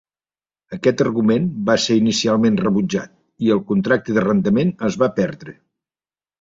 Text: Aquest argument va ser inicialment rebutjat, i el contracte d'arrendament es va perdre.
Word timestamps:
Aquest 0.77 1.03
argument 1.05 1.45
va 1.67 1.75
ser 1.83 1.99
inicialment 1.99 2.57
rebutjat, 2.63 3.15
i 3.47 3.55
el 3.59 3.63
contracte 3.71 4.19
d'arrendament 4.19 4.77
es 4.91 5.01
va 5.05 5.15
perdre. 5.23 5.59